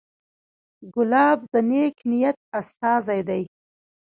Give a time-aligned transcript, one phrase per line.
[0.93, 3.43] ګلاب د نیک نیت استازی دی.